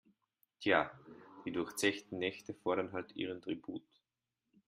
[0.59, 0.89] Tja,
[1.45, 3.83] die durchzechten Nächte fordern halt ihren Tribut.